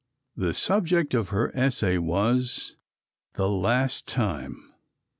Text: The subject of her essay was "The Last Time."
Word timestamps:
The 0.35 0.55
subject 0.55 1.13
of 1.13 1.29
her 1.29 1.55
essay 1.55 1.99
was 1.99 2.75
"The 3.33 3.47
Last 3.47 4.07
Time." 4.07 4.73